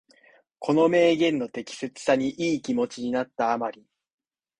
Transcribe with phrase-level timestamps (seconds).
[0.57, 3.85] この名言の適切さにいい気持ちになった余り、